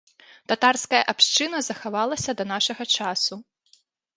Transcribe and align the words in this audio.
Татарская 0.51 1.01
абшчына 1.13 1.59
захавалася 1.69 2.31
да 2.41 2.49
нашага 2.53 2.83
часу. 2.99 3.33